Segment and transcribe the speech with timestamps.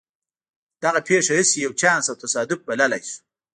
[0.83, 3.17] دغه پېښه هسې يو چانس او تصادف بللای شو.